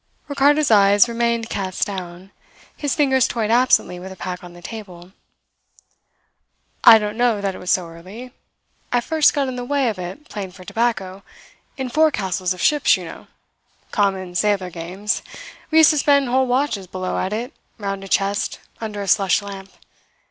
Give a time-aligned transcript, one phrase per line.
[0.27, 2.31] Ricardo's eyes remained cast down.
[2.75, 5.11] His fingers toyed absently with the pack on the table.
[6.83, 8.33] "I don't know that it was so early.
[8.91, 11.21] I first got in the way of it playing for tobacco
[11.77, 13.27] in forecastles of ships, you know
[13.91, 15.21] common sailor games.
[15.69, 19.39] We used to spend whole watches below at it, round a chest, under a slush
[19.43, 19.69] lamp.